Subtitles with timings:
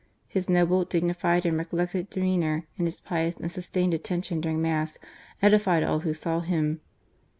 [0.27, 4.97] His noble, dignified, and recollected demeanour, and his pious and sustained attention during Mass
[5.43, 6.81] edified all who saw him.